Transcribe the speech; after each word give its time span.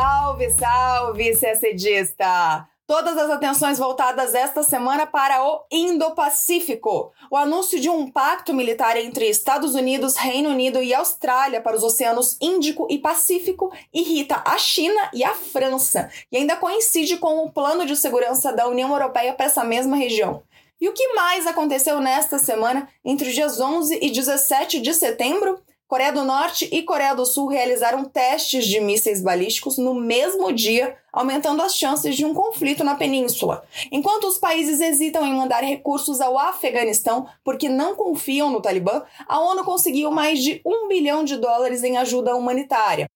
Salve, 0.00 0.48
salve, 0.58 1.36
CSDista! 1.36 2.66
Todas 2.86 3.18
as 3.18 3.28
atenções 3.28 3.78
voltadas 3.78 4.34
esta 4.34 4.62
semana 4.62 5.06
para 5.06 5.44
o 5.44 5.60
Indo-Pacífico. 5.70 7.12
O 7.30 7.36
anúncio 7.36 7.78
de 7.78 7.90
um 7.90 8.10
pacto 8.10 8.54
militar 8.54 8.96
entre 8.96 9.28
Estados 9.28 9.74
Unidos, 9.74 10.16
Reino 10.16 10.48
Unido 10.48 10.82
e 10.82 10.94
Austrália 10.94 11.60
para 11.60 11.76
os 11.76 11.82
oceanos 11.82 12.38
Índico 12.40 12.86
e 12.88 12.96
Pacífico 12.96 13.70
irrita 13.92 14.42
a 14.46 14.56
China 14.56 15.10
e 15.12 15.22
a 15.22 15.34
França 15.34 16.08
e 16.32 16.38
ainda 16.38 16.56
coincide 16.56 17.18
com 17.18 17.44
o 17.44 17.52
plano 17.52 17.84
de 17.84 17.94
segurança 17.94 18.54
da 18.54 18.66
União 18.66 18.90
Europeia 18.90 19.34
para 19.34 19.44
essa 19.44 19.64
mesma 19.64 19.96
região. 19.96 20.42
E 20.80 20.88
o 20.88 20.94
que 20.94 21.12
mais 21.12 21.46
aconteceu 21.46 22.00
nesta 22.00 22.38
semana 22.38 22.88
entre 23.04 23.28
os 23.28 23.34
dias 23.34 23.60
11 23.60 23.98
e 24.00 24.10
17 24.10 24.80
de 24.80 24.94
setembro? 24.94 25.60
Coreia 25.90 26.12
do 26.12 26.22
Norte 26.22 26.68
e 26.70 26.84
Coreia 26.84 27.14
do 27.14 27.26
Sul 27.26 27.48
realizaram 27.48 28.04
testes 28.04 28.64
de 28.64 28.78
mísseis 28.78 29.20
balísticos 29.20 29.76
no 29.76 29.92
mesmo 29.92 30.52
dia, 30.52 30.96
aumentando 31.12 31.60
as 31.62 31.74
chances 31.74 32.14
de 32.14 32.24
um 32.24 32.32
conflito 32.32 32.84
na 32.84 32.94
península. 32.94 33.64
Enquanto 33.90 34.28
os 34.28 34.38
países 34.38 34.80
hesitam 34.80 35.26
em 35.26 35.34
mandar 35.34 35.64
recursos 35.64 36.20
ao 36.20 36.38
Afeganistão 36.38 37.26
porque 37.42 37.68
não 37.68 37.96
confiam 37.96 38.50
no 38.50 38.62
Talibã, 38.62 39.02
a 39.26 39.40
ONU 39.40 39.64
conseguiu 39.64 40.12
mais 40.12 40.38
de 40.38 40.62
um 40.64 40.86
bilhão 40.86 41.24
de 41.24 41.36
dólares 41.36 41.82
em 41.82 41.96
ajuda 41.96 42.36
humanitária. 42.36 43.10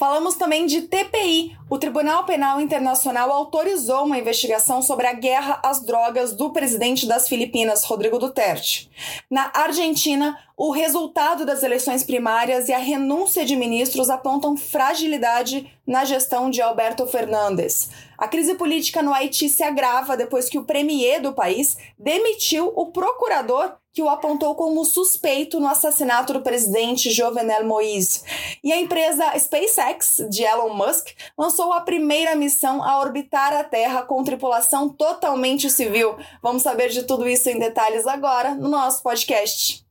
Falamos 0.00 0.34
também 0.34 0.64
de 0.64 0.80
TPI. 0.80 1.58
O 1.68 1.76
Tribunal 1.76 2.24
Penal 2.24 2.58
Internacional 2.58 3.30
autorizou 3.30 4.06
uma 4.06 4.18
investigação 4.18 4.80
sobre 4.80 5.06
a 5.06 5.12
guerra 5.12 5.60
às 5.62 5.84
drogas 5.84 6.32
do 6.32 6.48
presidente 6.48 7.06
das 7.06 7.28
Filipinas, 7.28 7.84
Rodrigo 7.84 8.18
Duterte. 8.18 8.90
Na 9.30 9.50
Argentina, 9.52 10.38
o 10.56 10.70
resultado 10.70 11.44
das 11.44 11.62
eleições 11.62 12.02
primárias 12.02 12.70
e 12.70 12.72
a 12.72 12.78
renúncia 12.78 13.44
de 13.44 13.54
ministros 13.56 14.08
apontam 14.08 14.56
fragilidade 14.56 15.70
na 15.86 16.06
gestão 16.06 16.48
de 16.48 16.62
Alberto 16.62 17.06
Fernandes. 17.06 17.90
A 18.16 18.26
crise 18.26 18.54
política 18.54 19.02
no 19.02 19.12
Haiti 19.12 19.50
se 19.50 19.62
agrava 19.62 20.16
depois 20.16 20.48
que 20.48 20.58
o 20.58 20.64
premier 20.64 21.20
do 21.20 21.34
país 21.34 21.76
demitiu 21.98 22.72
o 22.74 22.86
procurador 22.86 23.76
que 23.92 24.02
o 24.02 24.08
apontou 24.08 24.54
como 24.54 24.84
suspeito 24.84 25.58
no 25.58 25.66
assassinato 25.66 26.32
do 26.32 26.42
presidente 26.42 27.10
Jovenel 27.10 27.66
Moïse. 27.66 28.22
E 28.62 28.72
a 28.72 28.76
empresa 28.76 29.38
SpaceX, 29.38 30.26
de 30.30 30.42
Elon 30.42 30.74
Musk, 30.74 31.08
lançou 31.36 31.72
a 31.72 31.80
primeira 31.80 32.34
missão 32.36 32.82
a 32.82 33.00
orbitar 33.00 33.52
a 33.52 33.64
Terra 33.64 34.02
com 34.02 34.22
tripulação 34.22 34.88
totalmente 34.88 35.68
civil. 35.68 36.16
Vamos 36.42 36.62
saber 36.62 36.90
de 36.90 37.02
tudo 37.02 37.28
isso 37.28 37.48
em 37.48 37.58
detalhes 37.58 38.06
agora 38.06 38.54
no 38.54 38.68
nosso 38.68 39.02
podcast. 39.02 39.84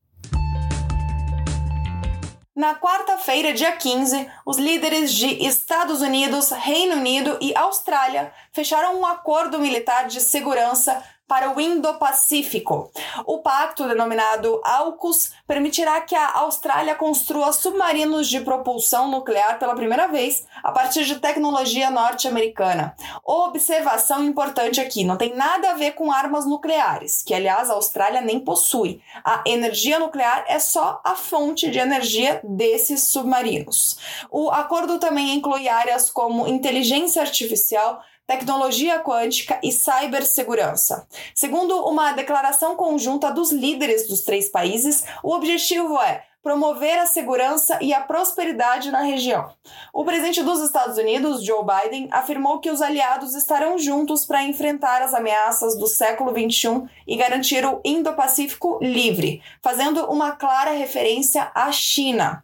Na 2.60 2.76
quarta-feira, 2.76 3.54
dia 3.54 3.72
15, 3.72 4.30
os 4.46 4.58
líderes 4.58 5.14
de 5.14 5.28
Estados 5.46 6.02
Unidos, 6.02 6.50
Reino 6.50 6.98
Unido 6.98 7.38
e 7.40 7.56
Austrália 7.56 8.34
fecharam 8.52 9.00
um 9.00 9.06
acordo 9.06 9.60
militar 9.60 10.08
de 10.08 10.20
segurança 10.20 11.02
para 11.30 11.56
o 11.56 11.62
Indo-Pacífico. 11.62 12.92
O 13.24 13.38
pacto, 13.38 13.88
denominado 13.88 14.60
AUKUS, 14.64 15.32
permitirá 15.48 16.02
que 16.02 16.16
a 16.16 16.40
Austrália 16.40 16.96
construa 16.96 17.54
submarinos 17.54 18.28
de 18.28 18.42
propulsão 18.42 19.08
nuclear 19.08 19.60
pela 19.60 19.76
primeira 19.76 20.08
vez 20.08 20.48
a 20.64 20.72
partir 20.72 21.06
de 21.06 21.20
tecnologia 21.20 21.92
norte-americana. 21.92 22.96
Observação 23.24 24.24
importante 24.24 24.82
aqui: 24.82 25.04
não 25.04 25.18
tem 25.18 25.36
nada 25.36 25.70
a 25.70 25.76
ver 25.76 25.92
com 25.92 26.12
armas 26.12 26.48
nucleares, 26.48 27.22
que 27.22 27.36
aliás 27.36 27.70
a 27.70 27.74
Austrália 27.74 28.22
nem 28.22 28.40
possui. 28.40 29.00
A 29.24 29.44
energia 29.46 30.00
nuclear 30.00 30.46
é 30.48 30.58
só 30.58 31.00
a 31.04 31.16
fonte 31.16 31.70
de 31.70 31.78
energia 31.78 32.42
desses 32.44 33.04
submarinos. 33.04 34.00
O 34.32 34.50
acordo 34.50 34.98
também 34.98 35.36
inclui 35.36 35.70
áreas 35.70 36.10
como 36.10 36.48
inteligência 36.48 37.22
artificial, 37.22 38.02
tecnologia 38.30 39.00
quântica 39.00 39.60
e 39.64 39.72
cibersegurança. 39.72 41.08
Segundo 41.34 41.84
uma 41.88 42.12
declaração 42.12 42.76
conjunta 42.76 43.32
dos 43.32 43.52
líderes 43.52 44.08
dos 44.08 44.22
três 44.22 44.48
países, 44.50 45.04
o 45.24 45.34
objetivo 45.34 46.00
é 46.00 46.24
promover 46.44 47.00
a 47.00 47.08
segurança 47.08 47.80
e 47.82 47.92
a 47.92 48.02
prosperidade 48.02 48.92
na 48.92 49.02
região. 49.02 49.52
O 49.92 50.06
presidente 50.06 50.44
dos 50.44 50.62
Estados 50.62 51.00
Unidos, 51.00 51.44
Joe 51.44 51.66
Biden, 51.66 52.08
afirmou 52.12 52.60
que 52.60 52.70
os 52.70 52.84
aliados 52.84 53.34
estarão 53.34 53.80
juntos 53.80 54.26
para 54.28 54.44
enfrentar 54.44 55.02
as 55.02 55.16
ameaças 55.16 55.76
do 55.76 55.88
século 55.88 56.30
XXI 56.30 56.84
e 57.08 57.16
garantir 57.16 57.66
o 57.66 57.82
Indo-Pacífico 57.84 58.78
livre, 58.80 59.42
fazendo 59.60 60.06
uma 60.06 60.34
clara 60.34 60.72
referência 60.74 61.52
à 61.56 61.72
China. 61.72 62.44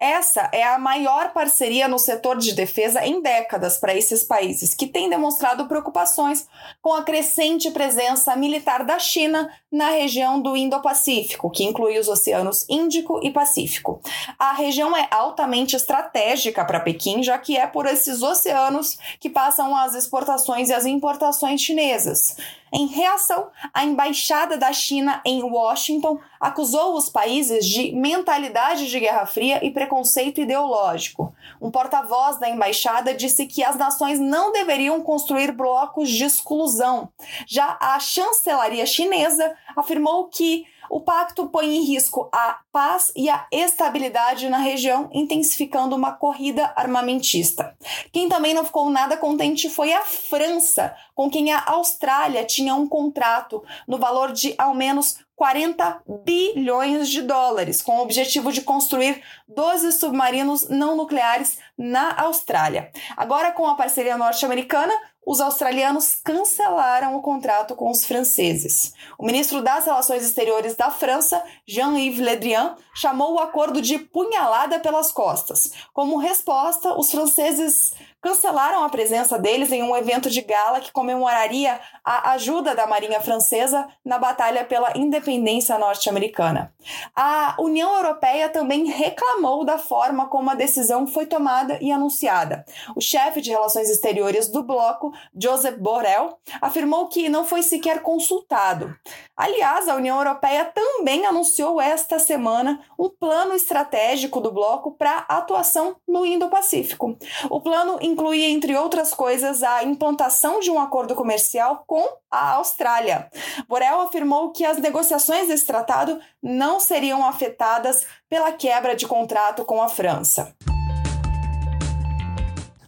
Essa 0.00 0.48
é 0.52 0.62
a 0.62 0.78
maior 0.78 1.32
parceria 1.32 1.88
no 1.88 1.98
setor 1.98 2.38
de 2.38 2.54
defesa 2.54 3.04
em 3.04 3.20
décadas 3.20 3.78
para 3.78 3.96
esses 3.96 4.22
países, 4.22 4.72
que 4.72 4.86
têm 4.86 5.10
demonstrado 5.10 5.66
preocupações 5.66 6.46
com 6.80 6.94
a 6.94 7.02
crescente 7.02 7.68
presença 7.72 8.36
militar 8.36 8.84
da 8.84 9.00
China 9.00 9.52
na 9.72 9.90
região 9.90 10.40
do 10.40 10.56
Indo-Pacífico, 10.56 11.50
que 11.50 11.64
inclui 11.64 11.98
os 11.98 12.06
oceanos 12.06 12.64
Índico 12.68 13.18
e 13.24 13.32
Pacífico. 13.32 14.00
A 14.38 14.52
região 14.52 14.96
é 14.96 15.08
altamente 15.10 15.74
estratégica 15.74 16.64
para 16.64 16.78
Pequim, 16.78 17.20
já 17.20 17.36
que 17.36 17.56
é 17.56 17.66
por 17.66 17.84
esses 17.84 18.22
oceanos 18.22 18.96
que 19.18 19.28
passam 19.28 19.74
as 19.74 19.96
exportações 19.96 20.68
e 20.68 20.74
as 20.74 20.86
importações 20.86 21.60
chinesas. 21.60 22.36
Em 22.72 22.86
reação, 22.86 23.48
a 23.72 23.84
embaixada 23.84 24.56
da 24.56 24.72
China 24.72 25.20
em 25.24 25.42
Washington 25.42 26.18
acusou 26.40 26.94
os 26.94 27.08
países 27.08 27.66
de 27.66 27.92
mentalidade 27.92 28.88
de 28.88 29.00
Guerra 29.00 29.26
Fria 29.26 29.64
e 29.64 29.70
preconceito 29.70 30.40
ideológico. 30.40 31.34
Um 31.60 31.70
porta-voz 31.70 32.38
da 32.38 32.48
embaixada 32.48 33.14
disse 33.14 33.46
que 33.46 33.64
as 33.64 33.76
nações 33.76 34.18
não 34.18 34.52
deveriam 34.52 35.00
construir 35.00 35.52
blocos 35.52 36.10
de 36.10 36.24
exclusão. 36.24 37.10
Já 37.46 37.76
a 37.80 37.98
chancelaria 37.98 38.86
chinesa 38.86 39.54
afirmou 39.76 40.28
que 40.28 40.66
o 40.90 41.00
pacto 41.00 41.48
põe 41.48 41.76
em 41.76 41.82
risco 41.82 42.28
a 42.32 42.60
paz 42.72 43.12
e 43.14 43.28
a 43.28 43.46
estabilidade 43.52 44.48
na 44.48 44.58
região, 44.58 45.08
intensificando 45.12 45.94
uma 45.94 46.12
corrida 46.12 46.72
armamentista. 46.76 47.76
Quem 48.12 48.28
também 48.28 48.54
não 48.54 48.64
ficou 48.64 48.90
nada 48.90 49.16
contente 49.16 49.68
foi 49.68 49.92
a 49.92 50.02
França, 50.02 50.94
com 51.14 51.30
quem 51.30 51.52
a 51.52 51.64
Austrália 51.66 52.44
tinha 52.44 52.74
um 52.74 52.88
contrato 52.88 53.62
no 53.86 53.98
valor 53.98 54.32
de 54.32 54.54
ao 54.58 54.74
menos 54.74 55.18
40 55.38 56.02
bilhões 56.24 57.08
de 57.08 57.22
dólares, 57.22 57.80
com 57.80 57.98
o 57.98 58.02
objetivo 58.02 58.50
de 58.50 58.60
construir 58.60 59.22
12 59.46 59.92
submarinos 59.92 60.68
não 60.68 60.96
nucleares 60.96 61.58
na 61.78 62.12
Austrália. 62.20 62.90
Agora, 63.16 63.52
com 63.52 63.64
a 63.64 63.76
parceria 63.76 64.18
norte-americana, 64.18 64.92
os 65.24 65.40
australianos 65.40 66.16
cancelaram 66.24 67.14
o 67.14 67.22
contrato 67.22 67.76
com 67.76 67.90
os 67.90 68.04
franceses. 68.04 68.94
O 69.18 69.24
ministro 69.24 69.62
das 69.62 69.84
Relações 69.84 70.24
Exteriores 70.24 70.74
da 70.74 70.90
França, 70.90 71.40
Jean-Yves 71.66 72.18
Le 72.18 72.36
Drian, 72.36 72.76
chamou 72.94 73.34
o 73.34 73.38
acordo 73.38 73.80
de 73.80 73.98
punhalada 73.98 74.80
pelas 74.80 75.12
costas. 75.12 75.70
Como 75.92 76.16
resposta, 76.16 76.98
os 76.98 77.10
franceses 77.10 77.92
cancelaram 78.20 78.84
a 78.84 78.88
presença 78.88 79.38
deles 79.38 79.70
em 79.72 79.82
um 79.82 79.96
evento 79.96 80.28
de 80.28 80.40
gala 80.40 80.80
que 80.80 80.92
comemoraria 80.92 81.80
a 82.04 82.32
ajuda 82.32 82.74
da 82.74 82.86
Marinha 82.86 83.20
Francesa 83.20 83.88
na 84.04 84.18
batalha 84.18 84.64
pela 84.64 84.96
independência 84.96 85.78
norte-americana. 85.78 86.72
A 87.14 87.56
União 87.58 87.94
Europeia 87.96 88.48
também 88.48 88.86
reclamou 88.86 89.64
da 89.64 89.78
forma 89.78 90.28
como 90.28 90.50
a 90.50 90.54
decisão 90.54 91.06
foi 91.06 91.26
tomada 91.26 91.78
e 91.80 91.92
anunciada. 91.92 92.64
O 92.96 93.00
chefe 93.00 93.40
de 93.40 93.50
relações 93.50 93.88
exteriores 93.88 94.48
do 94.48 94.62
bloco, 94.62 95.12
Josep 95.40 95.78
Borrell, 95.78 96.38
afirmou 96.60 97.08
que 97.08 97.28
não 97.28 97.44
foi 97.44 97.62
sequer 97.62 98.02
consultado. 98.02 98.94
Aliás, 99.36 99.88
a 99.88 99.94
União 99.94 100.18
Europeia 100.18 100.64
também 100.64 101.24
anunciou 101.24 101.80
esta 101.80 102.18
semana 102.18 102.80
um 102.98 103.08
plano 103.08 103.54
estratégico 103.54 104.40
do 104.40 104.50
bloco 104.50 104.92
para 104.92 105.24
atuação 105.28 105.96
no 106.06 106.26
Indo-Pacífico. 106.26 107.16
O 107.48 107.60
plano 107.60 107.98
inclui, 108.08 108.42
entre 108.42 108.76
outras 108.76 109.14
coisas, 109.14 109.62
a 109.62 109.84
implantação 109.84 110.60
de 110.60 110.70
um 110.70 110.80
acordo 110.80 111.14
comercial 111.14 111.84
com 111.86 112.04
a 112.30 112.54
Austrália. 112.54 113.30
Borel 113.68 114.00
afirmou 114.00 114.50
que 114.50 114.64
as 114.64 114.78
negociações 114.78 115.48
desse 115.48 115.66
tratado 115.66 116.18
não 116.42 116.80
seriam 116.80 117.24
afetadas 117.24 118.06
pela 118.28 118.52
quebra 118.52 118.96
de 118.96 119.06
contrato 119.06 119.64
com 119.64 119.82
a 119.82 119.88
França. 119.88 120.54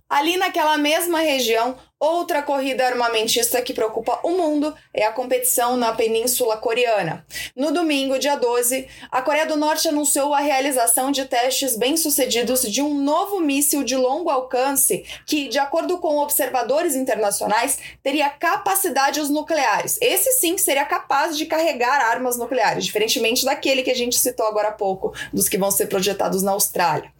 Ali 0.08 0.36
naquela 0.36 0.76
mesma 0.76 1.20
região, 1.20 1.76
Outra 2.00 2.42
corrida 2.42 2.86
armamentista 2.86 3.60
que 3.60 3.74
preocupa 3.74 4.20
o 4.22 4.30
mundo 4.30 4.74
é 4.94 5.04
a 5.04 5.12
competição 5.12 5.76
na 5.76 5.92
Península 5.92 6.56
Coreana. 6.56 7.26
No 7.54 7.70
domingo, 7.70 8.18
dia 8.18 8.36
12, 8.36 8.88
a 9.10 9.20
Coreia 9.20 9.44
do 9.44 9.54
Norte 9.54 9.86
anunciou 9.86 10.32
a 10.32 10.40
realização 10.40 11.12
de 11.12 11.26
testes 11.26 11.76
bem-sucedidos 11.76 12.62
de 12.62 12.80
um 12.80 12.94
novo 12.94 13.38
míssil 13.38 13.84
de 13.84 13.96
longo 13.96 14.30
alcance 14.30 15.04
que, 15.26 15.46
de 15.48 15.58
acordo 15.58 15.98
com 15.98 16.16
observadores 16.16 16.94
internacionais, 16.94 17.78
teria 18.02 18.30
capacidades 18.30 19.28
nucleares. 19.28 19.98
Esse 20.00 20.32
sim 20.40 20.56
seria 20.56 20.86
capaz 20.86 21.36
de 21.36 21.44
carregar 21.44 22.00
armas 22.00 22.38
nucleares, 22.38 22.86
diferentemente 22.86 23.44
daquele 23.44 23.82
que 23.82 23.90
a 23.90 23.94
gente 23.94 24.18
citou 24.18 24.46
agora 24.46 24.68
há 24.68 24.72
pouco, 24.72 25.12
dos 25.34 25.50
que 25.50 25.58
vão 25.58 25.70
ser 25.70 25.84
projetados 25.84 26.42
na 26.42 26.52
Austrália. 26.52 27.12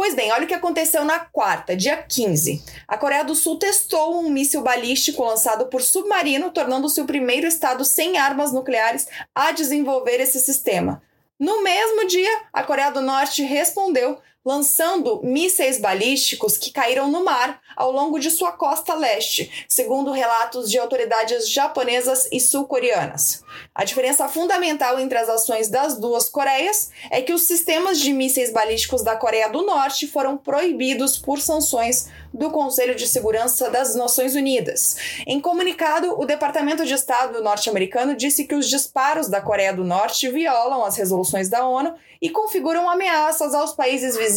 Pois 0.00 0.14
bem, 0.14 0.32
olha 0.32 0.44
o 0.44 0.46
que 0.46 0.54
aconteceu 0.54 1.04
na 1.04 1.18
quarta, 1.18 1.76
dia 1.76 1.94
15. 1.94 2.64
A 2.88 2.96
Coreia 2.96 3.22
do 3.22 3.34
Sul 3.34 3.58
testou 3.58 4.18
um 4.18 4.30
míssil 4.30 4.62
balístico 4.62 5.22
lançado 5.22 5.66
por 5.66 5.82
submarino, 5.82 6.50
tornando-se 6.50 7.02
o 7.02 7.04
primeiro 7.04 7.46
estado 7.46 7.84
sem 7.84 8.16
armas 8.16 8.50
nucleares 8.50 9.06
a 9.34 9.52
desenvolver 9.52 10.18
esse 10.18 10.40
sistema. 10.40 11.02
No 11.38 11.62
mesmo 11.62 12.06
dia, 12.06 12.44
a 12.50 12.62
Coreia 12.62 12.90
do 12.90 13.02
Norte 13.02 13.42
respondeu 13.42 14.18
lançando 14.44 15.20
mísseis 15.22 15.78
balísticos 15.78 16.56
que 16.56 16.72
caíram 16.72 17.10
no 17.10 17.22
mar 17.22 17.60
ao 17.76 17.92
longo 17.92 18.18
de 18.18 18.30
sua 18.30 18.52
costa 18.52 18.94
leste, 18.94 19.66
segundo 19.68 20.12
relatos 20.12 20.70
de 20.70 20.78
autoridades 20.78 21.48
japonesas 21.50 22.26
e 22.32 22.40
sul-coreanas. 22.40 23.44
A 23.74 23.84
diferença 23.84 24.28
fundamental 24.28 24.98
entre 24.98 25.18
as 25.18 25.28
ações 25.28 25.68
das 25.68 25.98
duas 25.98 26.28
Coreias 26.30 26.90
é 27.10 27.20
que 27.20 27.34
os 27.34 27.42
sistemas 27.42 28.00
de 28.00 28.12
mísseis 28.12 28.50
balísticos 28.50 29.02
da 29.02 29.14
Coreia 29.14 29.48
do 29.48 29.62
Norte 29.62 30.06
foram 30.06 30.38
proibidos 30.38 31.18
por 31.18 31.38
sanções 31.38 32.08
do 32.32 32.50
Conselho 32.50 32.94
de 32.94 33.06
Segurança 33.06 33.68
das 33.68 33.94
Nações 33.94 34.34
Unidas. 34.34 34.96
Em 35.26 35.40
comunicado, 35.40 36.18
o 36.18 36.24
Departamento 36.24 36.86
de 36.86 36.94
Estado 36.94 37.42
norte-americano 37.42 38.14
disse 38.14 38.44
que 38.44 38.54
os 38.54 38.68
disparos 38.68 39.28
da 39.28 39.40
Coreia 39.40 39.74
do 39.74 39.84
Norte 39.84 40.30
violam 40.30 40.84
as 40.84 40.96
resoluções 40.96 41.48
da 41.48 41.66
ONU 41.66 41.94
e 42.22 42.30
configuram 42.30 42.88
ameaças 42.88 43.54
aos 43.54 43.72
países 43.72 44.16
vizinhos 44.16 44.29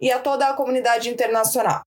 e 0.00 0.10
a 0.10 0.18
toda 0.18 0.48
a 0.48 0.54
comunidade 0.54 1.08
internacional. 1.08 1.82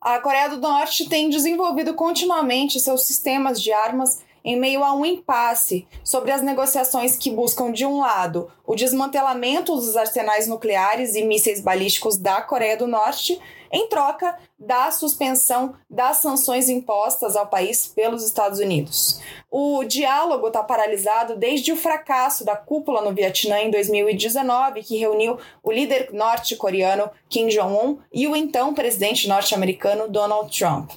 A 0.00 0.18
Coreia 0.18 0.48
do 0.48 0.56
Norte 0.56 1.08
tem 1.08 1.30
desenvolvido 1.30 1.94
continuamente 1.94 2.80
seus 2.80 3.04
sistemas 3.04 3.60
de 3.60 3.72
armas 3.72 4.20
em 4.44 4.58
meio 4.58 4.82
a 4.84 4.92
um 4.92 5.04
impasse 5.04 5.86
sobre 6.04 6.32
as 6.32 6.42
negociações 6.42 7.16
que 7.16 7.30
buscam, 7.30 7.72
de 7.72 7.86
um 7.86 8.00
lado, 8.00 8.50
o 8.66 8.74
desmantelamento 8.74 9.74
dos 9.74 9.96
arsenais 9.96 10.46
nucleares 10.46 11.14
e 11.14 11.22
mísseis 11.22 11.60
balísticos 11.60 12.16
da 12.16 12.40
Coreia 12.42 12.76
do 12.76 12.86
Norte 12.86 13.40
em 13.72 13.88
troca 13.88 14.38
da 14.58 14.90
suspensão 14.90 15.74
das 15.88 16.18
sanções 16.18 16.68
impostas 16.68 17.34
ao 17.34 17.46
país 17.46 17.88
pelos 17.88 18.22
Estados 18.22 18.58
Unidos. 18.58 19.20
O 19.50 19.82
diálogo 19.84 20.48
está 20.48 20.62
paralisado 20.62 21.36
desde 21.36 21.72
o 21.72 21.76
fracasso 21.76 22.44
da 22.44 22.54
cúpula 22.54 23.00
no 23.00 23.14
Vietnã 23.14 23.58
em 23.60 23.70
2019, 23.70 24.82
que 24.82 24.98
reuniu 24.98 25.38
o 25.62 25.72
líder 25.72 26.10
norte-coreano 26.12 27.10
Kim 27.28 27.48
Jong-un 27.48 27.98
e 28.12 28.28
o 28.28 28.36
então 28.36 28.74
presidente 28.74 29.26
norte-americano 29.26 30.08
Donald 30.08 30.56
Trump. 30.56 30.90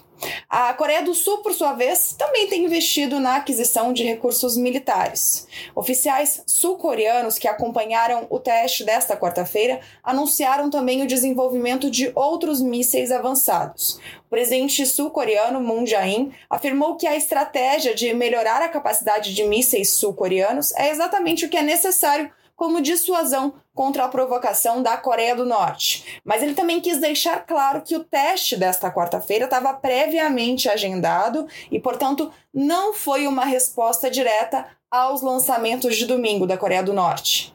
A 0.50 0.74
Coreia 0.74 1.04
do 1.04 1.14
Sul, 1.14 1.40
por 1.40 1.54
sua 1.54 1.74
vez, 1.74 2.16
também 2.18 2.48
tem 2.48 2.66
investido 2.66 3.20
na 3.20 3.36
aquisição 3.36 3.92
de 3.92 4.04
recursos 4.04 4.56
militares. 4.56 5.48
Oficiais 5.76 6.44
sul-coreanos 6.46 7.38
que 7.38 7.48
acompanharam 7.48 8.26
o 8.30 8.40
teste 8.40 8.84
desta 8.84 9.18
quarta-feira 9.18 9.82
anunciaram 10.04 10.70
também 10.70 11.02
o 11.02 11.08
desenvolvimento 11.08 11.92
de 11.92 12.12
outros 12.16 12.62
mísseis 12.62 13.12
avançados. 13.12 14.00
O 14.26 14.30
presidente 14.30 14.86
sul-coreano 14.86 15.62
Moon 15.62 15.86
Jae-in 15.86 16.32
afirmou 16.50 16.96
que 16.96 17.08
a 17.08 17.16
estratégia 17.16 17.94
de 17.94 18.14
melhorar 18.14 18.62
a 18.62 18.70
capacidade 18.70 19.34
de 19.34 19.44
mísseis 19.44 19.94
sul-coreanos 19.94 20.74
é 20.76 20.90
exatamente 20.90 21.46
o 21.46 21.50
que 21.50 21.58
é 21.58 21.62
necessário 21.62 22.32
como 22.56 22.82
dissuasão 22.82 23.54
contra 23.74 24.06
a 24.06 24.08
provocação 24.10 24.82
da 24.82 24.96
Coreia 24.98 25.36
do 25.36 25.46
Norte. 25.46 26.22
Mas 26.24 26.42
ele 26.42 26.54
também 26.54 26.80
quis 26.80 27.00
deixar 27.00 27.46
claro 27.46 27.82
que 27.82 27.96
o 27.96 28.04
teste 28.04 28.56
desta 28.56 28.92
quarta-feira 28.92 29.46
estava 29.46 29.74
previamente 29.74 30.70
agendado 30.70 31.48
e, 31.72 31.80
portanto, 31.80 32.32
não 32.54 32.94
foi 32.94 33.28
uma 33.28 33.46
resposta 33.46 34.10
direta 34.10 34.66
aos 34.90 35.22
lançamentos 35.22 35.96
de 35.98 36.06
domingo 36.06 36.48
da 36.48 36.58
Coreia 36.58 36.84
do 36.84 36.94
Norte. 36.94 37.55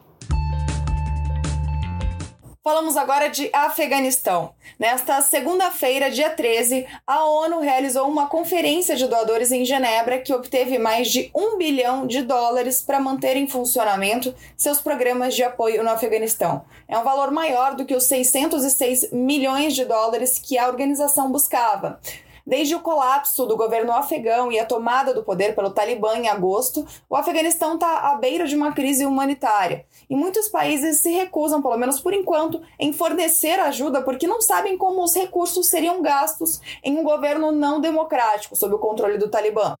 Falamos 2.63 2.95
agora 2.95 3.27
de 3.27 3.49
Afeganistão. 3.51 4.53
Nesta 4.77 5.19
segunda-feira, 5.23 6.11
dia 6.11 6.29
13, 6.29 6.85
a 7.07 7.25
ONU 7.25 7.59
realizou 7.59 8.07
uma 8.07 8.27
conferência 8.27 8.95
de 8.95 9.07
doadores 9.07 9.51
em 9.51 9.65
Genebra 9.65 10.19
que 10.19 10.31
obteve 10.31 10.77
mais 10.77 11.09
de 11.09 11.31
um 11.33 11.57
bilhão 11.57 12.05
de 12.05 12.21
dólares 12.21 12.79
para 12.79 12.99
manter 12.99 13.35
em 13.35 13.47
funcionamento 13.47 14.35
seus 14.55 14.79
programas 14.79 15.33
de 15.33 15.41
apoio 15.41 15.83
no 15.83 15.89
Afeganistão. 15.89 16.63
É 16.87 16.95
um 16.95 17.03
valor 17.03 17.31
maior 17.31 17.73
do 17.73 17.83
que 17.83 17.95
os 17.95 18.03
606 18.03 19.11
milhões 19.11 19.73
de 19.73 19.83
dólares 19.83 20.37
que 20.37 20.55
a 20.55 20.67
organização 20.67 21.31
buscava. 21.31 21.99
Desde 22.45 22.75
o 22.75 22.79
colapso 22.79 23.45
do 23.45 23.55
governo 23.55 23.91
afegão 23.91 24.51
e 24.51 24.59
a 24.59 24.65
tomada 24.65 25.13
do 25.13 25.23
poder 25.23 25.55
pelo 25.55 25.69
Talibã 25.69 26.15
em 26.15 26.27
agosto, 26.27 26.85
o 27.09 27.15
Afeganistão 27.15 27.75
está 27.75 28.11
à 28.11 28.15
beira 28.15 28.47
de 28.47 28.55
uma 28.55 28.73
crise 28.73 29.05
humanitária. 29.05 29.85
E 30.09 30.15
muitos 30.15 30.47
países 30.47 31.01
se 31.01 31.11
recusam, 31.11 31.61
pelo 31.61 31.77
menos 31.77 31.99
por 31.99 32.13
enquanto, 32.13 32.61
em 32.79 32.91
fornecer 32.91 33.59
ajuda 33.59 34.01
porque 34.01 34.27
não 34.27 34.41
sabem 34.41 34.77
como 34.77 35.03
os 35.03 35.15
recursos 35.15 35.67
seriam 35.67 36.01
gastos 36.01 36.59
em 36.83 36.97
um 36.97 37.03
governo 37.03 37.51
não 37.51 37.79
democrático, 37.79 38.55
sob 38.55 38.73
o 38.75 38.79
controle 38.79 39.17
do 39.17 39.29
Talibã. 39.29 39.75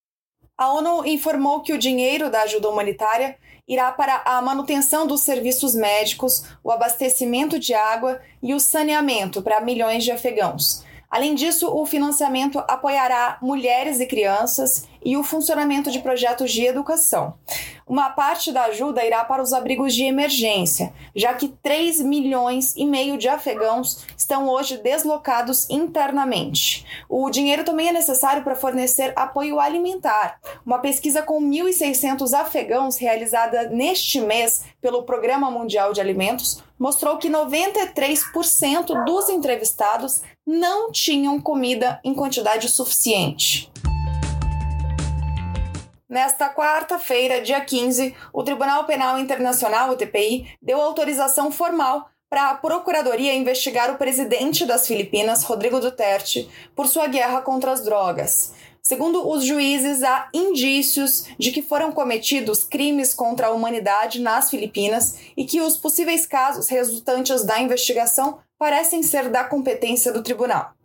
A 0.57 0.71
ONU 0.73 1.07
informou 1.07 1.61
que 1.61 1.73
o 1.73 1.77
dinheiro 1.77 2.29
da 2.29 2.43
ajuda 2.43 2.69
humanitária 2.69 3.35
irá 3.67 3.91
para 3.91 4.21
a 4.25 4.41
manutenção 4.41 5.07
dos 5.07 5.21
serviços 5.21 5.73
médicos, 5.73 6.43
o 6.63 6.71
abastecimento 6.71 7.57
de 7.57 7.73
água 7.73 8.21
e 8.43 8.53
o 8.53 8.59
saneamento 8.59 9.41
para 9.41 9.61
milhões 9.61 10.03
de 10.03 10.11
afegãos. 10.11 10.83
Além 11.11 11.35
disso, 11.35 11.69
o 11.69 11.85
financiamento 11.85 12.57
apoiará 12.69 13.37
mulheres 13.41 13.99
e 13.99 14.05
crianças 14.05 14.87
e 15.03 15.17
o 15.17 15.23
funcionamento 15.23 15.91
de 15.91 15.99
projetos 15.99 16.51
de 16.51 16.65
educação. 16.65 17.33
Uma 17.85 18.11
parte 18.11 18.53
da 18.53 18.63
ajuda 18.65 19.05
irá 19.05 19.25
para 19.25 19.41
os 19.41 19.51
abrigos 19.51 19.93
de 19.93 20.05
emergência, 20.05 20.93
já 21.13 21.33
que 21.33 21.49
3 21.49 21.99
milhões 21.99 22.73
e 22.77 22.85
meio 22.85 23.17
de 23.17 23.27
afegãos 23.27 24.05
estão 24.15 24.47
hoje 24.47 24.77
deslocados 24.77 25.69
internamente. 25.69 26.85
O 27.09 27.29
dinheiro 27.29 27.65
também 27.65 27.89
é 27.89 27.91
necessário 27.91 28.43
para 28.43 28.55
fornecer 28.55 29.11
apoio 29.13 29.59
alimentar. 29.59 30.39
Uma 30.65 30.79
pesquisa 30.79 31.21
com 31.21 31.41
1.600 31.41 32.31
afegãos 32.33 32.95
realizada 32.95 33.67
neste 33.67 34.21
mês 34.21 34.63
pelo 34.79 35.03
Programa 35.03 35.51
Mundial 35.51 35.91
de 35.91 35.99
Alimentos 35.99 36.63
mostrou 36.79 37.17
que 37.17 37.29
93% 37.29 39.05
dos 39.05 39.29
entrevistados 39.29 40.21
não 40.45 40.91
tinham 40.91 41.39
comida 41.39 41.99
em 42.03 42.13
quantidade 42.13 42.67
suficiente. 42.69 43.71
Nesta 46.09 46.53
quarta-feira, 46.53 47.41
dia 47.41 47.61
15, 47.61 48.13
o 48.33 48.43
Tribunal 48.43 48.85
Penal 48.85 49.17
Internacional, 49.17 49.91
o 49.91 49.95
TPI, 49.95 50.57
deu 50.61 50.81
autorização 50.81 51.51
formal 51.51 52.09
para 52.29 52.49
a 52.49 52.55
Procuradoria 52.55 53.33
investigar 53.33 53.93
o 53.93 53.97
presidente 53.97 54.65
das 54.65 54.87
Filipinas, 54.87 55.43
Rodrigo 55.43 55.79
Duterte, 55.79 56.49
por 56.75 56.87
sua 56.87 57.07
guerra 57.07 57.41
contra 57.41 57.71
as 57.71 57.83
drogas. 57.83 58.53
Segundo 58.81 59.29
os 59.29 59.45
juízes, 59.45 60.01
há 60.01 60.27
indícios 60.33 61.25
de 61.37 61.51
que 61.51 61.61
foram 61.61 61.91
cometidos 61.91 62.63
crimes 62.63 63.13
contra 63.13 63.47
a 63.47 63.51
humanidade 63.51 64.19
nas 64.19 64.49
Filipinas 64.49 65.19
e 65.37 65.45
que 65.45 65.61
os 65.61 65.77
possíveis 65.77 66.25
casos 66.25 66.67
resultantes 66.67 67.43
da 67.43 67.59
investigação 67.59 68.39
parecem 68.61 69.01
ser 69.01 69.27
da 69.27 69.43
competência 69.43 70.13
do 70.13 70.21
tribunal. 70.21 70.75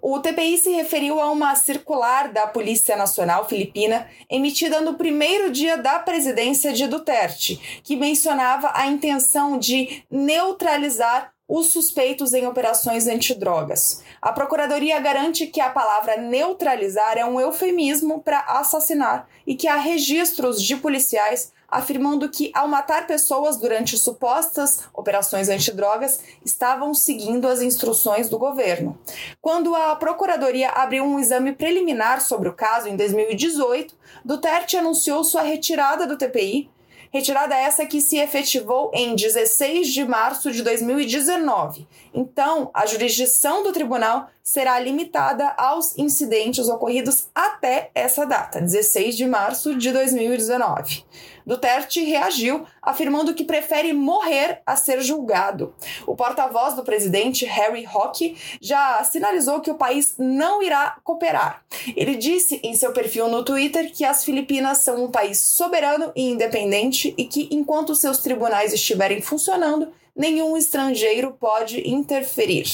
O 0.00 0.20
TPI 0.20 0.58
se 0.58 0.70
referiu 0.70 1.18
a 1.20 1.28
uma 1.28 1.56
circular 1.56 2.32
da 2.32 2.46
Polícia 2.46 2.94
Nacional 2.94 3.48
Filipina 3.48 4.06
emitida 4.30 4.80
no 4.80 4.94
primeiro 4.94 5.50
dia 5.50 5.76
da 5.76 5.98
presidência 5.98 6.72
de 6.72 6.86
Duterte, 6.86 7.80
que 7.82 7.96
mencionava 7.96 8.70
a 8.74 8.86
intenção 8.86 9.58
de 9.58 10.04
neutralizar 10.08 11.32
os 11.48 11.66
suspeitos 11.66 12.32
em 12.32 12.46
operações 12.46 13.08
antidrogas. 13.08 14.04
A 14.22 14.30
Procuradoria 14.30 15.00
garante 15.00 15.48
que 15.48 15.60
a 15.60 15.70
palavra 15.70 16.16
neutralizar 16.16 17.18
é 17.18 17.24
um 17.24 17.40
eufemismo 17.40 18.22
para 18.22 18.38
assassinar 18.38 19.28
e 19.44 19.56
que 19.56 19.66
há 19.66 19.76
registros 19.76 20.62
de 20.62 20.76
policiais 20.76 21.52
afirmando 21.68 22.28
que, 22.28 22.50
ao 22.54 22.68
matar 22.68 23.06
pessoas 23.06 23.56
durante 23.56 23.96
supostas 23.96 24.84
operações 24.94 25.48
antidrogas, 25.48 26.20
estavam 26.44 26.94
seguindo 26.94 27.48
as 27.48 27.60
instruções 27.62 28.28
do 28.28 28.38
governo. 28.38 28.98
Quando 29.40 29.74
a 29.74 29.96
Procuradoria 29.96 30.70
abriu 30.70 31.04
um 31.04 31.18
exame 31.18 31.52
preliminar 31.52 32.20
sobre 32.20 32.48
o 32.48 32.54
caso 32.54 32.88
em 32.88 32.96
2018, 32.96 33.94
Duterte 34.24 34.76
anunciou 34.76 35.24
sua 35.24 35.42
retirada 35.42 36.06
do 36.06 36.16
TPI 36.16 36.70
Retirada 37.16 37.54
essa 37.54 37.86
que 37.86 38.00
se 38.00 38.18
efetivou 38.18 38.90
em 38.92 39.14
16 39.14 39.88
de 39.88 40.04
março 40.04 40.50
de 40.50 40.62
2019. 40.62 41.86
Então, 42.12 42.70
a 42.74 42.84
jurisdição 42.84 43.62
do 43.62 43.72
tribunal 43.72 44.28
será 44.46 44.78
limitada 44.78 45.52
aos 45.58 45.98
incidentes 45.98 46.68
ocorridos 46.68 47.26
até 47.34 47.90
essa 47.92 48.24
data, 48.24 48.60
16 48.60 49.16
de 49.16 49.26
março 49.26 49.74
de 49.74 49.90
2019. 49.90 51.04
Duterte 51.44 52.04
reagiu, 52.04 52.64
afirmando 52.80 53.34
que 53.34 53.42
prefere 53.42 53.92
morrer 53.92 54.62
a 54.64 54.76
ser 54.76 55.00
julgado. 55.00 55.74
O 56.06 56.14
porta-voz 56.14 56.74
do 56.74 56.84
presidente, 56.84 57.44
Harry 57.44 57.84
Hockey, 57.92 58.36
já 58.60 59.02
sinalizou 59.02 59.60
que 59.60 59.70
o 59.70 59.74
país 59.74 60.14
não 60.16 60.62
irá 60.62 60.96
cooperar. 61.02 61.64
Ele 61.96 62.14
disse 62.14 62.60
em 62.62 62.76
seu 62.76 62.92
perfil 62.92 63.26
no 63.26 63.44
Twitter 63.44 63.92
que 63.92 64.04
as 64.04 64.24
Filipinas 64.24 64.78
são 64.78 65.06
um 65.06 65.10
país 65.10 65.40
soberano 65.40 66.12
e 66.14 66.30
independente 66.30 67.12
e 67.18 67.24
que, 67.24 67.48
enquanto 67.50 67.96
seus 67.96 68.18
tribunais 68.18 68.72
estiverem 68.72 69.20
funcionando, 69.20 69.92
nenhum 70.14 70.56
estrangeiro 70.56 71.32
pode 71.32 71.88
interferir. 71.88 72.66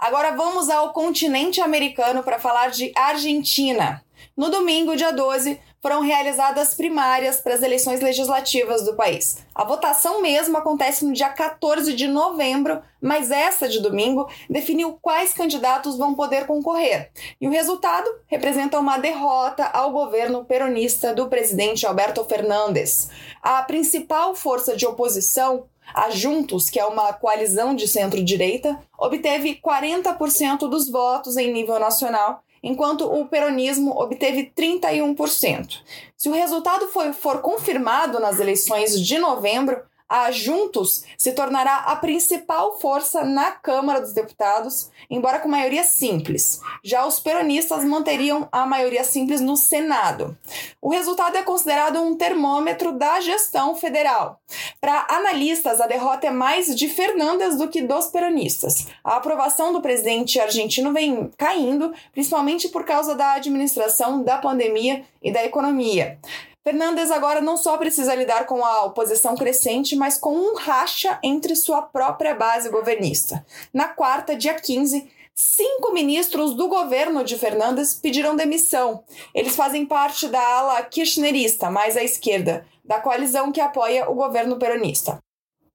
Agora 0.00 0.30
vamos 0.30 0.70
ao 0.70 0.94
continente 0.94 1.60
americano 1.60 2.22
para 2.22 2.38
falar 2.38 2.70
de 2.70 2.90
Argentina. 2.96 4.02
No 4.34 4.48
domingo, 4.48 4.96
dia 4.96 5.12
12, 5.12 5.60
foram 5.82 6.00
realizadas 6.00 6.72
primárias 6.72 7.40
para 7.40 7.54
as 7.54 7.62
eleições 7.62 8.00
legislativas 8.00 8.82
do 8.82 8.94
país. 8.94 9.44
A 9.54 9.62
votação 9.62 10.22
mesmo 10.22 10.56
acontece 10.56 11.04
no 11.04 11.12
dia 11.12 11.28
14 11.28 11.92
de 11.92 12.06
novembro, 12.06 12.82
mas 13.00 13.30
essa 13.30 13.68
de 13.68 13.80
domingo 13.80 14.26
definiu 14.48 14.98
quais 15.02 15.34
candidatos 15.34 15.98
vão 15.98 16.14
poder 16.14 16.46
concorrer. 16.46 17.10
E 17.38 17.46
o 17.46 17.50
resultado 17.50 18.08
representa 18.26 18.78
uma 18.78 18.96
derrota 18.96 19.64
ao 19.64 19.90
governo 19.90 20.46
peronista 20.46 21.14
do 21.14 21.28
presidente 21.28 21.86
Alberto 21.86 22.24
Fernandes. 22.24 23.10
A 23.42 23.62
principal 23.62 24.34
força 24.34 24.74
de 24.74 24.86
oposição 24.86 25.64
a 25.94 26.10
Juntos, 26.10 26.70
que 26.70 26.78
é 26.78 26.84
uma 26.84 27.12
coalizão 27.12 27.74
de 27.74 27.86
centro-direita, 27.86 28.78
obteve 28.98 29.60
40% 29.64 30.68
dos 30.68 30.88
votos 30.88 31.36
em 31.36 31.52
nível 31.52 31.78
nacional, 31.78 32.42
enquanto 32.62 33.10
o 33.10 33.26
peronismo 33.26 33.92
obteve 33.98 34.52
31%. 34.56 35.78
Se 36.16 36.28
o 36.28 36.32
resultado 36.32 36.88
for, 36.88 37.40
confirmado 37.40 38.20
nas 38.20 38.38
eleições 38.38 39.00
de 39.00 39.18
novembro, 39.18 39.82
a 40.10 40.32
Juntos 40.32 41.04
se 41.16 41.30
tornará 41.30 41.84
a 41.86 41.94
principal 41.94 42.80
força 42.80 43.22
na 43.22 43.52
Câmara 43.52 44.00
dos 44.00 44.12
Deputados, 44.12 44.90
embora 45.08 45.38
com 45.38 45.48
maioria 45.48 45.84
simples. 45.84 46.60
Já 46.82 47.06
os 47.06 47.20
peronistas 47.20 47.84
manteriam 47.84 48.48
a 48.50 48.66
maioria 48.66 49.04
simples 49.04 49.40
no 49.40 49.56
Senado. 49.56 50.36
O 50.82 50.90
resultado 50.90 51.36
é 51.36 51.42
considerado 51.42 52.02
um 52.02 52.16
termômetro 52.16 52.92
da 52.92 53.20
gestão 53.20 53.76
federal. 53.76 54.40
Para 54.80 55.06
analistas, 55.08 55.80
a 55.80 55.86
derrota 55.86 56.26
é 56.26 56.30
mais 56.30 56.74
de 56.74 56.88
Fernandes 56.88 57.56
do 57.56 57.68
que 57.68 57.80
dos 57.80 58.06
peronistas. 58.06 58.88
A 59.04 59.16
aprovação 59.16 59.72
do 59.72 59.80
presidente 59.80 60.40
argentino 60.40 60.92
vem 60.92 61.30
caindo, 61.38 61.92
principalmente 62.10 62.68
por 62.68 62.84
causa 62.84 63.14
da 63.14 63.34
administração 63.34 64.24
da 64.24 64.38
pandemia 64.38 65.04
e 65.22 65.30
da 65.30 65.44
economia. 65.44 66.18
Fernandes 66.62 67.10
agora 67.10 67.40
não 67.40 67.56
só 67.56 67.78
precisa 67.78 68.14
lidar 68.14 68.44
com 68.46 68.64
a 68.64 68.84
oposição 68.84 69.34
crescente, 69.34 69.96
mas 69.96 70.18
com 70.18 70.34
um 70.34 70.54
racha 70.54 71.18
entre 71.22 71.56
sua 71.56 71.80
própria 71.80 72.34
base 72.34 72.68
governista. 72.68 73.44
Na 73.72 73.88
quarta, 73.88 74.36
dia 74.36 74.54
15, 74.54 75.08
Cinco 75.42 75.94
ministros 75.94 76.52
do 76.52 76.68
governo 76.68 77.24
de 77.24 77.38
Fernandes 77.38 77.94
pediram 77.94 78.36
demissão. 78.36 79.02
Eles 79.34 79.56
fazem 79.56 79.86
parte 79.86 80.28
da 80.28 80.38
ala 80.38 80.82
kirchnerista, 80.82 81.70
mais 81.70 81.96
à 81.96 82.04
esquerda, 82.04 82.66
da 82.84 83.00
coalizão 83.00 83.50
que 83.50 83.58
apoia 83.58 84.10
o 84.10 84.14
governo 84.14 84.58
peronista. 84.58 85.18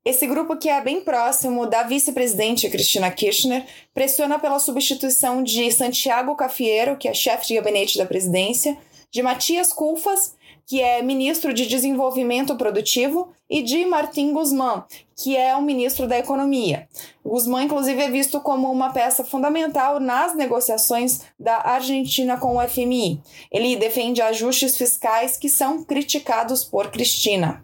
Esse 0.06 0.27
grupo, 0.27 0.56
que 0.56 0.70
é 0.70 0.80
bem 0.82 1.01
próximo 1.01 1.65
da 1.65 1.82
vice-presidente 1.82 2.70
Cristina 2.70 3.10
Kirchner, 3.10 3.65
pressiona 3.92 4.38
pela 4.38 4.60
substituição 4.60 5.42
de 5.42 5.72
Santiago 5.72 6.36
Cafiero, 6.36 6.96
que 6.96 7.08
é 7.08 7.13
chefe 7.15 7.48
de 7.48 7.56
gabinete 7.56 7.98
da 7.98 8.06
presidência, 8.06 8.77
de 9.10 9.24
Matias 9.24 9.74
Culfas 9.74 10.35
que 10.65 10.81
é 10.81 11.01
ministro 11.01 11.53
de 11.53 11.65
Desenvolvimento 11.67 12.55
Produtivo, 12.55 13.34
e 13.50 13.62
de 13.62 13.86
Martim 13.86 14.34
Guzmán, 14.34 14.84
que 15.15 15.38
é 15.38 15.55
o 15.55 15.62
ministro 15.62 16.07
da 16.07 16.17
Economia. 16.17 16.88
Guzmán, 17.24 17.63
inclusive, 17.63 18.01
é 18.01 18.10
visto 18.10 18.39
como 18.41 18.72
uma 18.72 18.91
peça 18.91 19.24
fundamental 19.24 20.00
nas 20.00 20.36
negociações 20.36 21.22
da 21.39 21.57
Argentina 21.57 22.38
com 22.38 22.57
o 22.57 22.67
FMI. 22.67 23.22
Ele 23.51 23.75
defende 23.75 24.22
ajustes 24.22 24.77
fiscais 24.77 25.38
que 25.38 25.48
são 25.48 25.84
criticados 25.84 26.63
por 26.63 26.89
Cristina. 26.89 27.63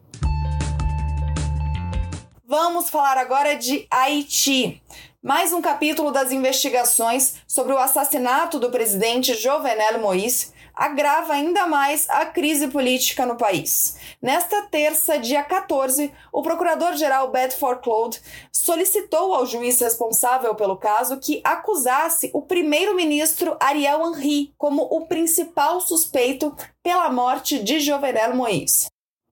Vamos 2.45 2.89
falar 2.89 3.17
agora 3.17 3.55
de 3.55 3.87
Haiti. 3.89 4.81
Mais 5.23 5.53
um 5.53 5.61
capítulo 5.61 6.11
das 6.11 6.31
investigações 6.31 7.35
sobre 7.47 7.73
o 7.73 7.77
assassinato 7.77 8.59
do 8.59 8.69
presidente 8.69 9.33
Jovenel 9.35 10.01
Moïse 10.01 10.51
agrava 10.73 11.33
ainda 11.33 11.67
mais 11.67 12.09
a 12.09 12.25
crise 12.25 12.67
política 12.67 13.25
no 13.25 13.35
país. 13.35 13.97
Nesta 14.21 14.63
terça, 14.63 15.17
dia 15.17 15.43
14, 15.43 16.11
o 16.31 16.41
procurador-geral 16.41 17.31
Bedford 17.31 17.81
Claude 17.81 18.21
solicitou 18.51 19.33
ao 19.33 19.45
juiz 19.45 19.79
responsável 19.79 20.55
pelo 20.55 20.77
caso 20.77 21.19
que 21.19 21.41
acusasse 21.43 22.29
o 22.33 22.41
primeiro-ministro 22.41 23.57
Ariel 23.59 24.01
Henry 24.07 24.53
como 24.57 24.83
o 24.83 25.07
principal 25.07 25.81
suspeito 25.81 26.55
pela 26.83 27.09
morte 27.09 27.59
de 27.59 27.79
Jovenel 27.79 28.35
Moïse. 28.35 28.87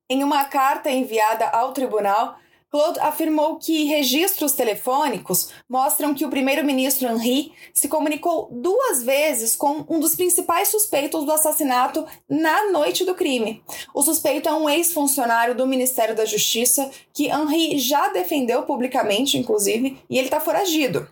Em 0.10 0.24
uma 0.24 0.46
carta 0.46 0.89
enviada 0.89 1.48
ao 1.50 1.72
tribunal, 1.72 2.38
Claude 2.71 2.99
afirmou 2.99 3.57
que 3.57 3.85
registros 3.85 4.51
telefônicos 4.51 5.49
mostram 5.67 6.13
que 6.13 6.23
o 6.23 6.29
primeiro-ministro 6.29 7.07
Henri 7.07 7.51
se 7.73 7.88
comunicou 7.88 8.47
duas 8.51 9.01
vezes 9.01 9.55
com 9.55 9.85
um 9.89 9.99
dos 9.99 10.15
principais 10.15 10.67
suspeitos 10.67 11.25
do 11.25 11.31
assassinato 11.31 12.05
na 12.29 12.69
noite 12.69 13.03
do 13.03 13.15
crime. 13.15 13.63
O 13.93 14.03
suspeito 14.03 14.47
é 14.47 14.53
um 14.53 14.69
ex-funcionário 14.69 15.55
do 15.55 15.65
Ministério 15.65 16.15
da 16.15 16.25
Justiça 16.25 16.91
que 17.11 17.27
Henri 17.27 17.79
já 17.79 18.09
defendeu 18.09 18.63
publicamente, 18.63 19.38
inclusive, 19.38 19.97
e 20.07 20.17
ele 20.17 20.27
está 20.27 20.39
foragido. 20.39 21.07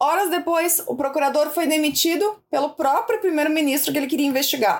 Horas 0.00 0.30
depois, 0.30 0.82
o 0.86 0.94
procurador 0.94 1.50
foi 1.50 1.66
demitido 1.66 2.40
pelo 2.50 2.70
próprio 2.70 3.20
primeiro-ministro 3.20 3.90
que 3.90 3.98
ele 3.98 4.06
queria 4.06 4.26
investigar. 4.26 4.78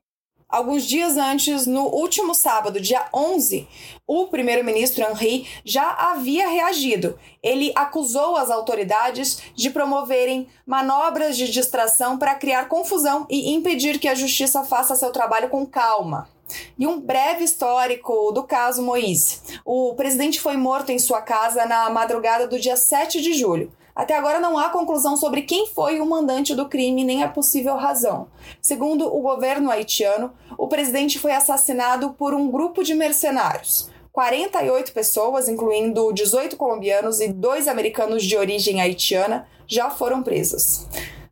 Alguns 0.49 0.85
dias 0.85 1.19
antes, 1.19 1.67
no 1.67 1.83
último 1.83 2.35
sábado, 2.35 2.81
dia 2.81 3.05
11, 3.13 3.69
o 4.07 4.29
primeiro-ministro 4.29 5.05
Henri 5.05 5.47
já 5.63 5.91
havia 5.91 6.49
reagido. 6.49 7.19
Ele 7.43 7.71
acusou 7.77 8.35
as 8.35 8.51
autoridades 8.51 9.43
de 9.55 9.69
promoverem 9.69 10.49
manobras 10.67 11.37
de 11.37 11.51
distração 11.51 12.17
para 12.17 12.35
criar 12.35 12.67
confusão 12.67 13.27
e 13.29 13.53
impedir 13.53 13.99
que 13.99 14.09
a 14.09 14.15
justiça 14.15 14.65
faça 14.65 14.97
seu 14.97 15.13
trabalho 15.13 15.51
com 15.51 15.67
calma. 15.67 16.31
E 16.79 16.87
um 16.87 16.99
breve 16.99 17.45
histórico 17.45 18.33
do 18.33 18.43
caso 18.43 18.83
Moise. 18.83 19.41
O 19.67 19.93
presidente 19.97 20.41
foi 20.41 20.57
morto 20.57 20.89
em 20.91 20.99
sua 20.99 21.21
casa 21.21 21.67
na 21.67 21.91
madrugada 21.91 22.49
do 22.49 22.59
dia 22.59 22.75
7 22.75 23.21
de 23.21 23.35
julho. 23.35 23.71
Até 23.99 24.15
agora 24.15 24.39
não 24.39 24.57
há 24.57 24.69
conclusão 24.69 25.17
sobre 25.17 25.43
quem 25.43 25.67
foi 25.67 26.01
o 26.01 26.07
mandante 26.07 26.55
do 26.55 26.69
crime 26.69 27.03
nem 27.03 27.25
a 27.25 27.29
possível 27.29 27.75
razão. 27.75 28.29
Segundo 28.63 29.13
o 29.13 29.21
governo 29.21 29.73
haitiano, 29.73 30.33
o 30.57 30.69
presidente 30.69 31.19
foi 31.19 31.33
assassinado 31.33 32.11
por 32.11 32.33
um 32.33 32.49
grupo 32.49 32.85
de 32.85 32.95
mercenários. 32.95 33.91
48 34.13 34.93
pessoas, 34.93 35.49
incluindo 35.49 36.13
18 36.13 36.57
colombianos 36.57 37.21
e 37.21 37.27
dois 37.27 37.67
americanos 37.67 38.23
de 38.23 38.37
origem 38.37 38.81
haitiana, 38.81 39.49
já 39.67 39.91
foram 39.91 40.23
presas. 40.23 40.87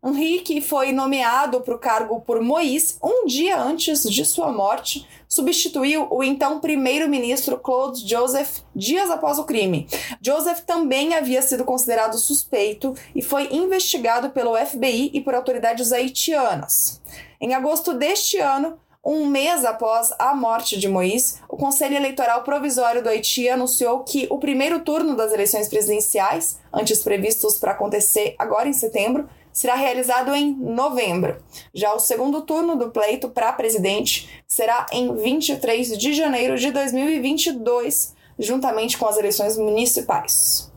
Henrique 0.06 0.60
foi 0.60 0.92
nomeado 0.92 1.60
para 1.60 1.74
o 1.74 1.78
cargo 1.78 2.20
por 2.20 2.40
Moïse 2.40 2.96
um 3.02 3.26
dia 3.26 3.60
antes 3.60 4.02
de 4.04 4.24
sua 4.24 4.52
morte, 4.52 5.06
substituiu 5.28 6.06
o 6.08 6.22
então 6.22 6.60
primeiro-ministro 6.60 7.58
Claude 7.58 8.08
Joseph 8.08 8.60
dias 8.74 9.10
após 9.10 9.38
o 9.38 9.44
crime. 9.44 9.88
Joseph 10.22 10.60
também 10.60 11.14
havia 11.14 11.42
sido 11.42 11.64
considerado 11.64 12.16
suspeito 12.18 12.94
e 13.14 13.20
foi 13.20 13.48
investigado 13.52 14.30
pelo 14.30 14.56
FBI 14.56 15.10
e 15.12 15.20
por 15.20 15.34
autoridades 15.34 15.92
haitianas. 15.92 17.02
Em 17.40 17.54
agosto 17.54 17.92
deste 17.92 18.38
ano, 18.38 18.78
um 19.04 19.26
mês 19.26 19.64
após 19.64 20.12
a 20.18 20.34
morte 20.34 20.76
de 20.76 20.88
Moïse, 20.88 21.36
o 21.48 21.56
Conselho 21.56 21.94
Eleitoral 21.94 22.42
Provisório 22.42 23.02
do 23.02 23.08
Haiti 23.08 23.48
anunciou 23.48 24.00
que 24.00 24.26
o 24.30 24.38
primeiro 24.38 24.80
turno 24.80 25.14
das 25.14 25.32
eleições 25.32 25.68
presidenciais, 25.68 26.58
antes 26.72 27.02
previstos 27.04 27.56
para 27.56 27.70
acontecer 27.70 28.34
agora 28.36 28.68
em 28.68 28.72
setembro, 28.72 29.28
será 29.56 29.74
realizado 29.74 30.34
em 30.34 30.54
novembro. 30.54 31.42
Já 31.72 31.94
o 31.94 31.98
segundo 31.98 32.42
turno 32.42 32.76
do 32.76 32.90
pleito 32.90 33.30
para 33.30 33.54
presidente 33.54 34.28
será 34.46 34.84
em 34.92 35.16
23 35.16 35.96
de 35.96 36.12
janeiro 36.12 36.58
de 36.58 36.70
2022, 36.70 38.14
juntamente 38.38 38.98
com 38.98 39.06
as 39.06 39.16
eleições 39.16 39.56
municipais. 39.56 40.70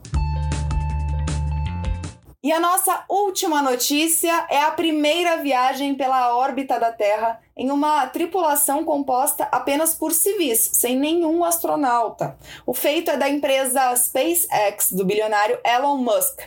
E 2.42 2.54
a 2.54 2.60
nossa 2.60 3.04
última 3.10 3.62
notícia 3.62 4.48
é 4.50 4.62
a 4.62 4.72
primeira 4.72 5.44
viagem 5.44 5.94
pela 5.94 6.38
órbita 6.38 6.80
da 6.80 6.90
Terra 6.90 7.42
em 7.54 7.70
uma 7.70 8.08
tripulação 8.08 8.86
composta 8.86 9.44
apenas 9.52 9.94
por 9.94 10.14
civis, 10.14 10.70
sem 10.76 10.98
nenhum 10.98 11.44
astronauta. 11.44 12.38
O 12.66 12.74
feito 12.74 13.12
é 13.12 13.18
da 13.18 13.28
empresa 13.28 13.94
SpaceX 13.94 14.94
do 14.94 15.04
bilionário 15.04 15.60
Elon 15.66 15.98
Musk. 15.98 16.40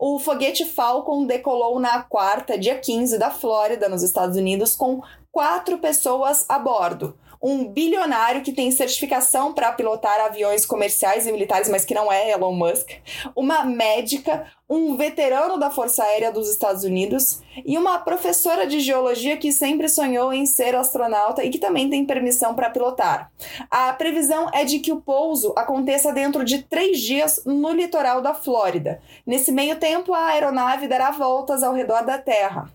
O 0.00 0.18
foguete 0.18 0.64
Falcon 0.64 1.24
decolou 1.24 1.78
na 1.78 2.02
quarta, 2.02 2.58
dia 2.58 2.76
15, 2.76 3.16
da 3.16 3.30
Flórida, 3.30 3.88
nos 3.88 4.02
Estados 4.02 4.36
Unidos, 4.36 4.74
com 4.74 5.00
quatro 5.30 5.78
pessoas 5.78 6.44
a 6.48 6.58
bordo 6.58 7.16
um 7.46 7.68
bilionário 7.68 8.42
que 8.42 8.52
tem 8.52 8.72
certificação 8.72 9.52
para 9.52 9.70
pilotar 9.70 10.18
aviões 10.18 10.66
comerciais 10.66 11.28
e 11.28 11.32
militares, 11.32 11.68
mas 11.68 11.84
que 11.84 11.94
não 11.94 12.10
é 12.10 12.32
Elon 12.32 12.52
Musk, 12.52 12.90
uma 13.36 13.62
médica, 13.62 14.50
um 14.68 14.96
veterano 14.96 15.56
da 15.56 15.70
Força 15.70 16.02
Aérea 16.02 16.32
dos 16.32 16.50
Estados 16.50 16.82
Unidos 16.82 17.40
e 17.64 17.78
uma 17.78 18.00
professora 18.00 18.66
de 18.66 18.80
geologia 18.80 19.36
que 19.36 19.52
sempre 19.52 19.88
sonhou 19.88 20.32
em 20.32 20.44
ser 20.44 20.74
astronauta 20.74 21.44
e 21.44 21.50
que 21.50 21.60
também 21.60 21.88
tem 21.88 22.04
permissão 22.04 22.52
para 22.52 22.68
pilotar. 22.68 23.30
A 23.70 23.92
previsão 23.92 24.50
é 24.52 24.64
de 24.64 24.80
que 24.80 24.90
o 24.90 25.00
pouso 25.00 25.54
aconteça 25.56 26.12
dentro 26.12 26.42
de 26.42 26.64
três 26.64 26.98
dias 26.98 27.44
no 27.46 27.70
litoral 27.70 28.20
da 28.20 28.34
Flórida. 28.34 29.00
Nesse 29.24 29.52
meio 29.52 29.76
tempo, 29.76 30.12
a 30.12 30.30
aeronave 30.30 30.88
dará 30.88 31.12
voltas 31.12 31.62
ao 31.62 31.72
redor 31.72 32.04
da 32.04 32.18
Terra. 32.18 32.68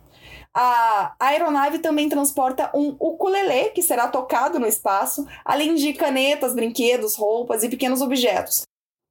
A 0.54 1.16
aeronave 1.20 1.80
também 1.80 2.10
transporta 2.10 2.70
um 2.74 2.96
ukulele 3.00 3.70
que 3.70 3.82
será 3.82 4.08
tocado 4.08 4.60
no 4.60 4.68
espaço, 4.68 5.26
além 5.46 5.76
de 5.76 5.94
canetas, 5.94 6.54
brinquedos, 6.54 7.16
roupas 7.16 7.64
e 7.64 7.70
pequenos 7.70 8.02
objetos. 8.02 8.64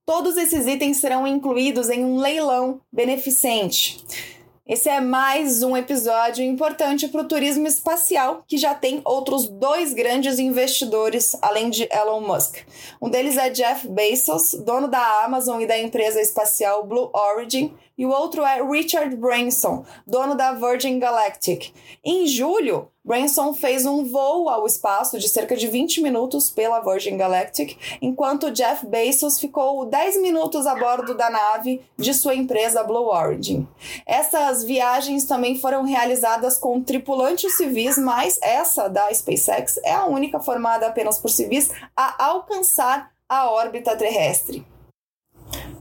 Todos 0.05 0.37
esses 0.37 0.67
itens 0.67 0.99
serão 0.99 1.27
incluídos 1.27 1.89
em 1.89 2.05
um 2.05 2.19
leilão 2.19 2.81
beneficente. 2.93 4.05
Esse 4.71 4.89
é 4.89 5.01
mais 5.01 5.65
um 5.65 5.77
episódio 5.77 6.45
importante 6.45 7.09
para 7.09 7.23
o 7.23 7.27
turismo 7.27 7.67
espacial, 7.67 8.45
que 8.47 8.57
já 8.57 8.73
tem 8.73 9.03
outros 9.05 9.49
dois 9.49 9.93
grandes 9.93 10.39
investidores, 10.39 11.37
além 11.43 11.71
de 11.71 11.89
Elon 11.91 12.21
Musk. 12.21 12.59
Um 13.03 13.11
deles 13.11 13.37
é 13.37 13.51
Jeff 13.51 13.89
Bezos, 13.89 14.55
dono 14.65 14.87
da 14.87 15.25
Amazon 15.25 15.61
e 15.61 15.67
da 15.67 15.77
empresa 15.77 16.21
espacial 16.21 16.87
Blue 16.87 17.11
Origin, 17.13 17.75
e 17.99 18.07
o 18.07 18.11
outro 18.11 18.45
é 18.45 18.63
Richard 18.63 19.17
Branson, 19.17 19.85
dono 20.07 20.37
da 20.37 20.53
Virgin 20.53 21.01
Galactic. 21.01 21.73
Em 22.05 22.29
julho, 22.29 22.89
Branson 23.11 23.53
fez 23.53 23.87
um 23.87 24.05
voo 24.05 24.49
ao 24.49 24.65
espaço 24.65 25.19
de 25.19 25.29
cerca 25.29 25.57
de 25.57 25.67
20 25.67 26.01
minutos 26.01 26.49
pela 26.49 26.79
Virgin 26.79 27.17
Galactic, 27.17 27.77
enquanto 28.01 28.53
Jeff 28.53 28.87
Bezos 28.87 29.41
ficou 29.41 29.85
10 29.85 30.23
minutos 30.23 30.65
a 30.65 30.77
bordo 30.77 31.13
da 31.17 31.29
nave 31.29 31.83
de 31.99 32.15
sua 32.15 32.37
empresa 32.37 32.85
Blue 32.85 33.09
Origin. 33.09 33.67
Essas 34.07 34.63
viagens 34.63 35.25
também 35.25 35.59
foram 35.59 35.83
realizadas 35.83 36.57
com 36.57 36.81
tripulantes 36.81 37.57
civis, 37.57 37.99
mas 37.99 38.39
essa 38.41 38.87
da 38.87 39.13
SpaceX 39.13 39.79
é 39.79 39.93
a 39.93 40.07
única 40.07 40.39
formada 40.39 40.87
apenas 40.87 41.19
por 41.19 41.31
civis 41.31 41.69
a 41.97 42.27
alcançar 42.27 43.11
a 43.29 43.51
órbita 43.51 43.97
terrestre. 43.97 44.65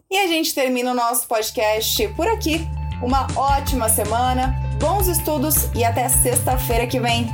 E 0.09 0.17
a 0.17 0.25
gente 0.25 0.55
termina 0.55 0.93
o 0.93 0.95
nosso 0.95 1.27
podcast 1.27 2.07
por 2.15 2.27
aqui. 2.27 2.78
Uma 3.01 3.27
ótima 3.35 3.87
semana, 3.87 4.59
bons 4.77 5.07
estudos 5.07 5.69
e 5.73 5.85
até 5.85 6.09
sexta-feira 6.09 6.85
que 6.85 6.99
vem. 6.99 7.29